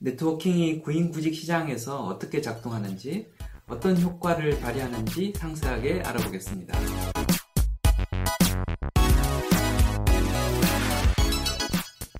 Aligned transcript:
네트워킹이 0.00 0.82
구인구직 0.82 1.34
시장에서 1.34 2.04
어떻게 2.04 2.40
작동하는지, 2.40 3.26
어떤 3.66 4.00
효과를 4.00 4.60
발휘하는지 4.60 5.32
상세하게 5.34 6.02
알아보겠습니다. 6.02 6.78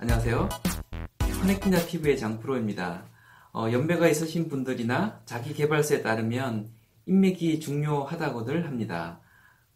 안녕하세요. 0.01 0.49
커넥팅자 1.41 1.87
TV의 1.87 2.19
장프로입니다. 2.19 3.05
어, 3.53 3.71
연배가 3.71 4.09
있으신 4.09 4.49
분들이나 4.49 5.21
자기 5.25 5.55
개발서에 5.55 6.03
따르면 6.03 6.71
인맥이 7.07 7.61
중요하다고들 7.61 8.67
합니다. 8.67 9.21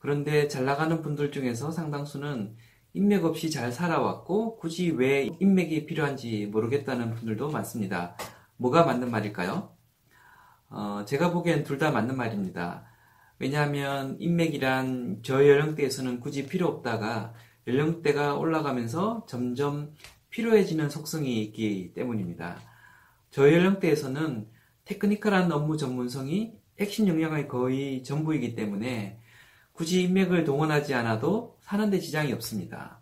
그런데 0.00 0.48
잘 0.48 0.64
나가는 0.64 1.00
분들 1.02 1.30
중에서 1.30 1.70
상당수는 1.70 2.56
인맥 2.94 3.24
없이 3.24 3.50
잘 3.50 3.72
살아왔고 3.72 4.56
굳이 4.56 4.90
왜 4.90 5.30
인맥이 5.40 5.86
필요한지 5.86 6.46
모르겠다는 6.46 7.14
분들도 7.14 7.50
많습니다. 7.50 8.16
뭐가 8.58 8.84
맞는 8.84 9.10
말일까요? 9.10 9.74
어, 10.68 11.04
제가 11.06 11.32
보기엔 11.32 11.64
둘 11.64 11.78
다 11.78 11.90
맞는 11.90 12.16
말입니다. 12.16 12.84
왜냐하면 13.38 14.16
인맥이란 14.20 15.20
저 15.22 15.46
연령대에서는 15.48 16.20
굳이 16.20 16.46
필요 16.46 16.68
없다가 16.68 17.34
연령대가 17.66 18.34
올라가면서 18.34 19.24
점점 19.26 19.94
필요해지는 20.30 20.90
속성이 20.90 21.42
있기 21.44 21.92
때문입니다. 21.94 22.58
저 23.30 23.50
연령대에서는 23.50 24.48
테크니컬한 24.84 25.50
업무 25.50 25.76
전문성이 25.76 26.52
핵심 26.78 27.08
역량의 27.08 27.48
거의 27.48 28.02
전부이기 28.02 28.54
때문에 28.54 29.18
굳이 29.72 30.02
인맥을 30.02 30.44
동원하지 30.44 30.94
않아도 30.94 31.58
사는데 31.72 32.00
지장이 32.00 32.34
없습니다. 32.34 33.00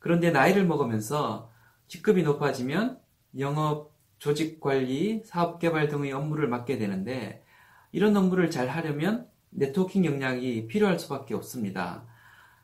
그런데 0.00 0.32
나이를 0.32 0.66
먹으면서 0.66 1.52
직급이 1.86 2.24
높아지면 2.24 2.98
영업, 3.38 3.92
조직 4.18 4.58
관리, 4.58 5.22
사업 5.24 5.60
개발 5.60 5.88
등의 5.88 6.10
업무를 6.10 6.48
맡게 6.48 6.78
되는데 6.78 7.44
이런 7.92 8.16
업무를 8.16 8.50
잘 8.50 8.68
하려면 8.68 9.28
네트워킹 9.50 10.04
역량이 10.04 10.66
필요할 10.66 10.98
수밖에 10.98 11.34
없습니다. 11.34 12.04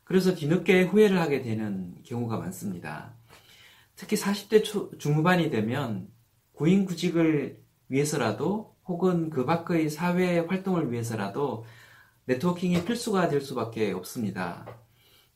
그래서 0.03 0.35
뒤늦게 0.35 0.83
후회를 0.83 1.21
하게 1.21 1.41
되는 1.41 1.95
경우가 2.03 2.37
많습니다. 2.37 3.13
특히 3.95 4.17
40대 4.17 4.61
초, 4.65 4.97
중후반이 4.97 5.51
되면 5.51 6.09
구인 6.51 6.83
구직을 6.83 7.63
위해서라도 7.87 8.75
혹은 8.83 9.29
그 9.29 9.45
밖의 9.45 9.89
사회 9.89 10.39
활동을 10.39 10.91
위해서라도 10.91 11.63
네트워킹이 12.25 12.83
필수가 12.83 13.29
될 13.29 13.39
수밖에 13.39 13.93
없습니다. 13.93 14.65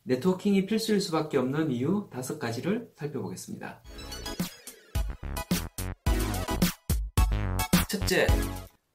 네트워킹이 0.06 0.66
필수일 0.66 1.00
수밖에 1.00 1.38
없는 1.38 1.72
이유 1.72 2.10
다섯 2.12 2.38
가지를 2.38 2.92
살펴보겠습니다. 2.98 3.82
첫째, 7.88 8.28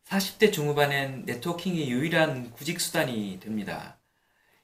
40대 0.05 0.53
중후반엔 0.53 1.25
네트워킹이 1.25 1.91
유일한 1.91 2.51
구직 2.53 2.81
수단이 2.81 3.41
됩니다. 3.41 3.99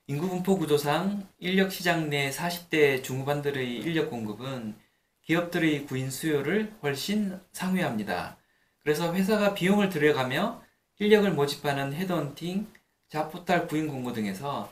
인구 0.07 0.29
분포 0.29 0.59
구조상 0.59 1.27
인력 1.39 1.73
시장 1.73 2.11
내 2.11 2.29
40대 2.29 3.03
중후반들의 3.03 3.79
인력 3.79 4.11
공급은 4.11 4.77
기업들의 5.23 5.87
구인 5.87 6.11
수요를 6.11 6.75
훨씬 6.83 7.41
상회합니다. 7.53 8.37
그래서 8.83 9.15
회사가 9.15 9.55
비용을 9.55 9.89
들여가며 9.89 10.63
인력을 10.99 11.33
모집하는 11.33 11.95
헤드헌팅, 11.95 12.67
잡포탈 13.09 13.67
구인 13.67 13.89
공고 13.89 14.13
등에서 14.13 14.71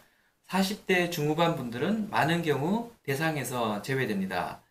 40대 0.53 1.11
중후반 1.11 1.57
분들은 1.57 2.11
많은 2.11 2.43
경우 2.43 2.91
대상에서 3.05 3.81
제외됩니다. 3.81 4.63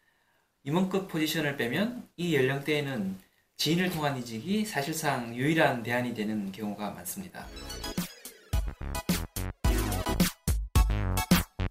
임원급 0.63 1.07
포지션을 1.07 1.57
빼면 1.57 2.07
이 2.17 2.35
연령대에는 2.35 3.17
지인을 3.57 3.89
통한 3.89 4.15
이직이 4.15 4.63
사실상 4.63 5.35
유일한 5.35 5.81
대안이 5.81 6.13
되는 6.13 6.51
경우가 6.51 6.91
많습니다. 6.91 7.47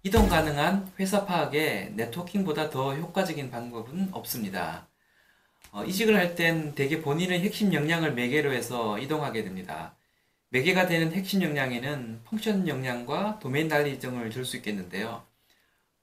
이동 0.03 0.27
가능한 0.27 0.91
회사 0.99 1.25
파악에 1.25 1.93
네트워킹보다 1.95 2.69
더 2.69 2.93
효과적인 2.93 3.49
방법은 3.49 4.09
없습니다. 4.11 4.89
어, 5.71 5.85
이직을 5.85 6.17
할 6.17 6.35
땐 6.35 6.75
대개 6.75 7.01
본인의 7.01 7.39
핵심 7.39 7.73
역량을 7.73 8.13
매개로 8.13 8.51
해서 8.51 8.99
이동하게 8.99 9.45
됩니다. 9.45 9.95
매개가 10.51 10.87
되는 10.87 11.13
핵심 11.13 11.41
역량에는 11.41 12.21
펑션 12.25 12.67
역량과 12.67 13.39
도메인 13.39 13.67
난리 13.69 13.99
등을 13.99 14.29
줄 14.31 14.43
수 14.45 14.57
있겠는데요. 14.57 15.25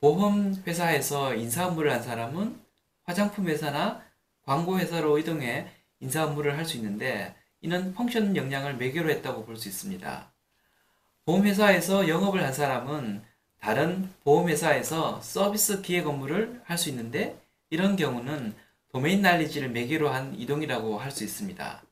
보험 0.01 0.55
회사에서 0.67 1.35
인사 1.35 1.67
업무를 1.67 1.93
한 1.93 2.03
사람은 2.03 2.59
화장품 3.05 3.49
회사나 3.49 4.03
광고 4.45 4.79
회사로 4.79 5.19
이동해 5.19 5.69
인사 6.01 6.25
업무를 6.25 6.57
할 6.57 6.65
수 6.65 6.77
있는데 6.79 7.35
이는 7.61 7.93
펑션 7.95 8.37
역량을 8.37 8.77
매개로 8.77 9.11
했다고 9.11 9.45
볼 9.45 9.57
수 9.57 9.69
있습니다. 9.69 10.33
보험 11.27 11.45
회사에서 11.47 12.09
영업을 12.09 12.43
한 12.43 12.53
사람은 12.55 13.23
다른 13.61 14.11
보험 14.25 14.49
회사에서 14.49 15.21
서비스 15.21 15.83
기획 15.83 16.07
업무를 16.07 16.63
할 16.65 16.79
수 16.79 16.89
있는데 16.89 17.39
이런 17.69 17.97
경우는 17.97 18.55
도메인 18.93 19.21
난리지를 19.21 19.69
매개로 19.71 20.09
한 20.09 20.35
이동이라고 20.41 20.99
할 20.99 21.11
수 21.11 21.23
있습니다. 21.25 21.83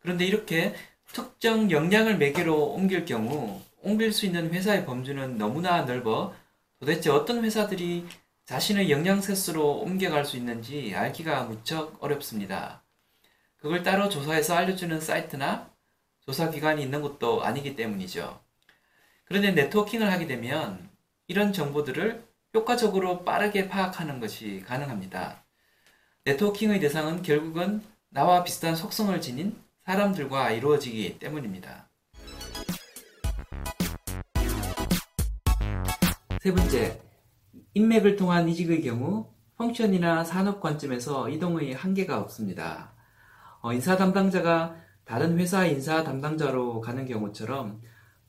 그런데 0.00 0.24
이렇게 0.26 0.74
특정 1.12 1.70
역량을 1.70 2.16
매개로 2.16 2.72
옮길 2.72 3.04
경우 3.04 3.60
옮길 3.82 4.12
수 4.12 4.26
있는 4.26 4.52
회사의 4.52 4.86
범주는 4.86 5.36
너무나 5.36 5.82
넓어 5.82 6.34
도대체 6.80 7.10
어떤 7.10 7.44
회사들이 7.44 8.06
자신의 8.46 8.90
역량 8.90 9.20
세수로 9.20 9.78
옮겨갈 9.80 10.24
수 10.24 10.36
있는지 10.36 10.94
알기가 10.94 11.44
무척 11.44 12.02
어렵습니다. 12.02 12.82
그걸 13.56 13.82
따로 13.82 14.08
조사해서 14.08 14.54
알려주는 14.54 15.00
사이트나 15.00 15.70
조사 16.24 16.50
기관이 16.50 16.82
있는 16.82 17.02
것도 17.02 17.44
아니기 17.44 17.76
때문이죠. 17.76 18.40
그런데 19.24 19.52
네트워킹을 19.52 20.10
하게 20.10 20.26
되면 20.26 20.88
이런 21.28 21.52
정보들을 21.52 22.24
효과적으로 22.54 23.24
빠르게 23.24 23.68
파악하는 23.68 24.18
것이 24.20 24.62
가능합니다. 24.66 25.44
네트워킹의 26.24 26.80
대상은 26.80 27.22
결국은 27.22 27.82
나와 28.08 28.44
비슷한 28.44 28.76
속성을 28.76 29.18
지닌 29.20 29.56
사람들과 29.84 30.52
이루어지기 30.52 31.18
때문입니다. 31.18 31.90
세 36.40 36.52
번째, 36.52 37.00
인맥을 37.74 38.16
통한 38.16 38.48
이직의 38.48 38.82
경우 38.82 39.32
펑션이나 39.56 40.24
산업 40.24 40.60
관점에서 40.60 41.28
이동의 41.28 41.74
한계가 41.74 42.20
없습니다. 42.20 42.94
어, 43.60 43.72
인사 43.72 43.96
담당자가 43.96 44.76
다른 45.04 45.38
회사 45.38 45.66
인사 45.66 46.02
담당자로 46.04 46.80
가는 46.80 47.06
경우처럼 47.06 47.80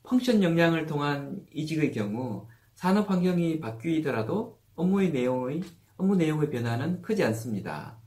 펑션 0.02 0.42
역량을 0.42 0.86
통한 0.86 1.44
이직의 1.52 1.92
경우 1.92 2.48
산업 2.74 3.10
환경이 3.10 3.60
바뀌더라도 3.60 4.60
업무의 4.74 5.10
내용의 5.10 5.62
업무 5.96 6.16
내용의 6.16 6.50
변화는 6.50 7.02
크지 7.02 7.22
않습니다. 7.24 8.03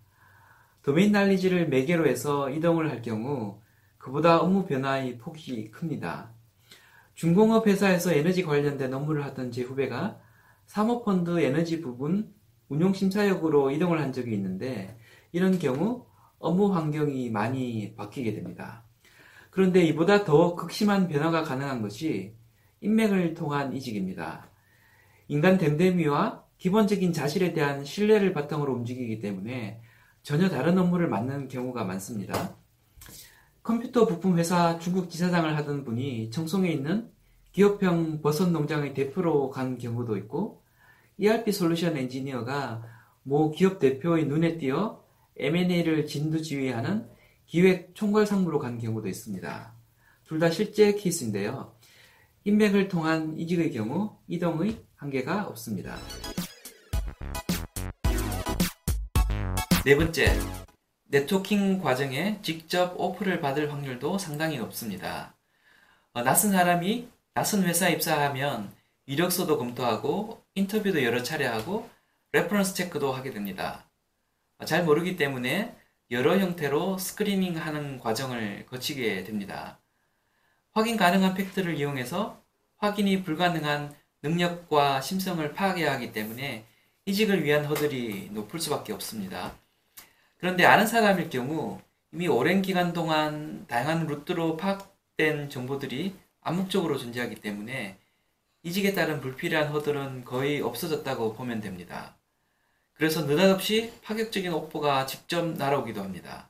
도메인 0.87 1.11
난리지를 1.11 1.67
매개로 1.67 2.07
해서 2.07 2.49
이동을 2.49 2.89
할 2.89 3.01
경우 3.01 3.59
그보다 3.97 4.39
업무 4.39 4.65
변화의 4.65 5.17
폭이 5.17 5.69
큽니다. 5.69 6.31
중공업 7.13 7.67
회사에서 7.67 8.13
에너지 8.13 8.41
관련된 8.41 8.93
업무를 8.93 9.25
하던 9.25 9.51
제 9.51 9.63
후배가 9.63 10.17
사모펀드 10.65 11.41
에너지 11.41 11.81
부분 11.81 12.33
운용심사역으로 12.69 13.71
이동을 13.71 13.99
한 13.99 14.13
적이 14.13 14.35
있는데 14.35 14.97
이런 15.33 15.59
경우 15.59 16.05
업무 16.39 16.73
환경이 16.73 17.31
많이 17.31 17.93
바뀌게 17.97 18.33
됩니다. 18.33 18.85
그런데 19.49 19.83
이보다 19.83 20.23
더 20.23 20.55
극심한 20.55 21.09
변화가 21.09 21.43
가능한 21.43 21.81
것이 21.81 22.33
인맥을 22.79 23.33
통한 23.33 23.75
이직입니다. 23.75 24.49
인간 25.27 25.57
댐댐이와 25.57 26.45
기본적인 26.57 27.11
자질에 27.11 27.51
대한 27.51 27.83
신뢰를 27.83 28.31
바탕으로 28.31 28.71
움직이기 28.73 29.19
때문에 29.19 29.81
전혀 30.27 30.49
다른 30.49 30.77
업무를 30.77 31.07
맡는 31.07 31.47
경우가 31.47 31.85
많습니다. 31.85 32.57
컴퓨터 33.63 34.05
부품 34.05 34.37
회사 34.37 34.77
중국 34.77 35.09
지사장을 35.09 35.55
하던 35.55 35.85
분이 35.85 36.31
청송에 36.31 36.69
있는 36.69 37.09
기업형 37.53 38.21
버섯 38.21 38.49
농장의 38.49 38.93
대표로 38.93 39.49
간 39.51 39.77
경우도 39.77 40.17
있고 40.17 40.63
ERP 41.15 41.53
솔루션 41.53 41.95
엔지니어가 41.95 42.83
모 43.23 43.51
기업 43.51 43.79
대표의 43.79 44.25
눈에 44.25 44.57
띄어 44.57 45.01
M&A를 45.37 46.05
진두지휘하는 46.05 47.07
기획 47.45 47.95
총괄 47.95 48.25
상무로 48.25 48.59
간 48.59 48.79
경우도 48.79 49.07
있습니다. 49.07 49.73
둘 50.25 50.39
다 50.39 50.49
실제 50.49 50.91
케이스인데요. 50.91 51.73
인맥을 52.43 52.89
통한 52.89 53.39
이직의 53.39 53.71
경우 53.71 54.17
이동의 54.27 54.83
한계가 54.97 55.47
없습니다. 55.47 55.95
네 59.87 59.95
번째, 59.95 60.37
네트워킹 61.05 61.79
과정에 61.81 62.39
직접 62.41 62.99
오퍼를 62.99 63.39
받을 63.39 63.71
확률도 63.71 64.17
상당히 64.17 64.57
높습니다. 64.57 65.33
어, 66.11 66.23
낯선 66.23 66.51
사람이 66.51 67.07
낯선 67.33 67.63
회사에 67.63 67.93
입사하면 67.93 68.73
이력서도 69.05 69.57
검토하고 69.57 70.43
인터뷰도 70.55 71.05
여러 71.05 71.23
차례 71.23 71.45
하고 71.45 71.89
reference 72.33 72.73
check도 72.73 73.13
하게 73.13 73.31
됩니다. 73.31 73.89
어, 74.57 74.65
잘 74.65 74.83
모르기 74.83 75.15
때문에 75.15 75.73
여러 76.11 76.37
형태로 76.37 76.97
screening 76.97 77.55
하는 77.55 77.97
과정을 77.97 78.65
거치게 78.65 79.23
됩니다. 79.23 79.79
확인 80.73 80.97
가능한 80.97 81.33
팩트를 81.33 81.75
이용해서 81.75 82.43
확인이 82.75 83.23
불가능한 83.23 83.95
능력과 84.21 84.99
심성을 84.99 85.53
파악해야 85.53 85.93
하기 85.93 86.11
때문에 86.11 86.65
이직을 87.05 87.45
위한 87.45 87.63
허들이 87.63 88.31
높을 88.33 88.59
수밖에 88.59 88.91
없습니다. 88.91 89.55
그런데 90.37 90.65
아는 90.65 90.85
사람일 90.85 91.29
경우 91.29 91.81
이미 92.11 92.27
오랜 92.27 92.61
기간 92.61 92.93
동안 92.93 93.65
다양한 93.67 94.07
루트로 94.07 94.57
파악된 94.57 95.49
정보들이 95.49 96.15
암묵적으로 96.41 96.97
존재하기 96.97 97.35
때문에 97.35 97.97
이직에 98.63 98.93
따른 98.93 99.19
불필요한 99.19 99.69
허들은 99.69 100.25
거의 100.25 100.61
없어졌다고 100.61 101.33
보면 101.33 101.61
됩니다. 101.61 102.15
그래서 102.93 103.25
느닷없이 103.25 103.93
파격적인 104.03 104.51
오퍼가 104.51 105.05
직접 105.05 105.45
날아오기도 105.45 106.01
합니다. 106.01 106.49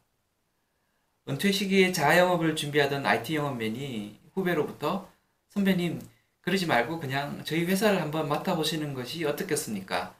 은퇴 1.27 1.51
시기에 1.51 1.91
자영업을 1.91 2.55
준비하던 2.55 3.05
IT 3.05 3.35
영업맨이 3.35 4.19
후배로부터 4.33 5.09
선배님 5.49 6.01
그러지 6.41 6.65
말고 6.65 6.99
그냥 6.99 7.43
저희 7.43 7.65
회사를 7.65 8.01
한번 8.01 8.29
맡아보시는 8.29 8.93
것이 8.93 9.25
어떻겠습니까? 9.25 10.15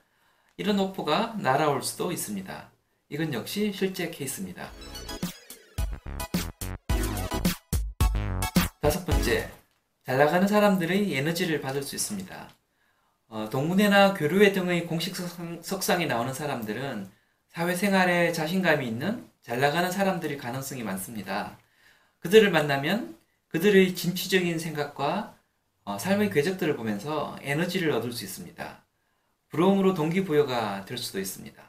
이런 0.58 0.78
오퍼가 0.78 1.36
날아올 1.38 1.82
수도 1.82 2.12
있습니다. 2.12 2.70
이건 3.10 3.32
역시 3.32 3.72
실제 3.72 4.10
케이스입니다. 4.10 4.70
다섯 8.82 9.06
번째, 9.06 9.50
잘 10.04 10.18
나가는 10.18 10.46
사람들의 10.46 11.16
에너지를 11.16 11.62
받을 11.62 11.82
수 11.82 11.96
있습니다. 11.96 12.50
어, 13.28 13.48
동문회나 13.50 14.12
교류회 14.12 14.52
등의 14.52 14.86
공식 14.86 15.16
석상, 15.16 16.02
에 16.02 16.06
나오는 16.06 16.34
사람들은 16.34 17.10
사회생활에 17.48 18.32
자신감이 18.32 18.86
있는 18.86 19.26
잘 19.40 19.58
나가는 19.58 19.90
사람들일 19.90 20.36
가능성이 20.36 20.82
많습니다. 20.82 21.58
그들을 22.18 22.50
만나면 22.50 23.16
그들의 23.48 23.94
진취적인 23.94 24.58
생각과 24.58 25.34
어, 25.84 25.98
삶의 25.98 26.28
궤적들을 26.30 26.76
보면서 26.76 27.38
에너지를 27.40 27.90
얻을 27.92 28.12
수 28.12 28.24
있습니다. 28.24 28.84
부러움으로 29.48 29.94
동기부여가 29.94 30.84
될 30.84 30.98
수도 30.98 31.18
있습니다. 31.18 31.67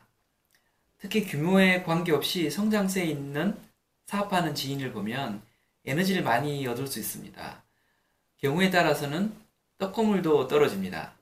특히 0.99 1.25
규모에 1.25 1.83
관계없이 1.83 2.49
성장세에 2.51 3.05
있는 3.05 3.57
사업하는 4.05 4.53
지인을 4.53 4.91
보면 4.91 5.41
에너지를 5.85 6.23
많이 6.23 6.65
얻을 6.67 6.87
수 6.87 6.99
있습니다. 6.99 7.63
경우에 8.37 8.69
따라서는 8.69 9.33
떡고물도 9.77 10.47
떨어집니다. 10.47 11.13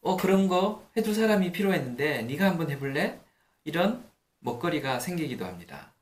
어 0.00 0.16
그런 0.16 0.48
거 0.48 0.88
해줄 0.96 1.14
사람이 1.14 1.52
필요했는데 1.52 2.22
네가 2.22 2.46
한번 2.46 2.70
해볼래? 2.70 3.20
이런 3.64 4.04
먹거리가 4.40 4.98
생기기도 4.98 5.44
합니다. 5.44 5.92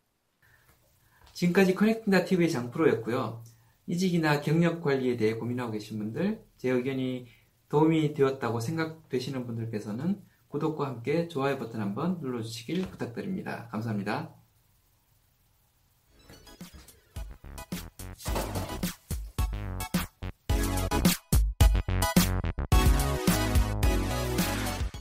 지금까지 1.33 1.75
커넥팅다 1.75 2.25
TV의 2.25 2.51
장프로였고요. 2.51 3.43
이직이나 3.87 4.41
경력 4.41 4.83
관리에 4.83 5.17
대해 5.17 5.35
고민하고 5.35 5.73
계신 5.73 5.99
분들, 5.99 6.45
제 6.57 6.71
의견이 6.71 7.27
도움이 7.69 8.15
되었다고 8.15 8.61
생각되시는 8.61 9.47
분들께서는 9.47 10.23
구독과 10.51 10.87
함께 10.87 11.29
좋아요 11.29 11.59
버튼 11.59 11.81
한번 11.81 12.19
눌러주시길 12.21 12.91
부탁드립니다. 12.91 13.69
감사합니다. 13.71 14.40